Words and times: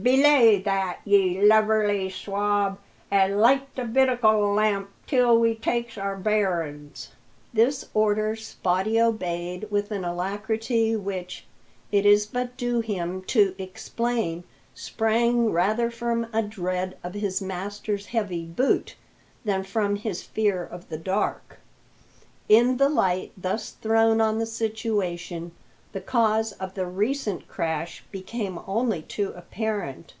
Belay 0.00 0.60
that, 0.62 1.00
ye 1.04 1.38
lubberly 1.42 2.08
swab, 2.08 2.78
an' 3.10 3.38
light 3.38 3.74
the 3.74 3.84
binnacle 3.84 4.52
lamp 4.54 4.90
till 5.08 5.36
we 5.40 5.56
takes 5.56 5.98
our 5.98 6.14
bearin's." 6.16 7.08
This 7.52 7.88
order 7.94 8.36
Spottie 8.36 9.00
obeyed 9.00 9.68
with 9.72 9.90
an 9.90 10.04
alacrity 10.04 10.94
which, 10.94 11.46
it 11.90 12.06
is 12.06 12.26
but 12.26 12.56
due 12.56 12.80
to 12.82 12.86
him 12.92 13.22
to 13.24 13.56
explain, 13.58 14.44
sprang 14.72 15.50
rather 15.50 15.90
from 15.90 16.28
a 16.32 16.42
dread 16.42 16.96
of 17.02 17.14
his 17.14 17.42
master's 17.42 18.06
heavy 18.06 18.44
boot 18.44 18.94
than 19.44 19.64
from 19.64 19.96
his 19.96 20.22
fear 20.22 20.64
of 20.64 20.90
the 20.90 20.98
dark. 20.98 21.58
In 22.48 22.76
the 22.76 22.88
light 22.90 23.32
thus 23.36 23.70
thrown 23.72 24.20
on 24.20 24.38
the 24.38 24.46
situation, 24.46 25.52
the 25.90 26.00
cause 26.02 26.52
of 26.52 26.74
the 26.74 26.86
recent 26.86 27.48
crash 27.48 28.04
became 28.12 28.58
only 28.68 29.00
too 29.00 29.32
apparent. 29.34 30.12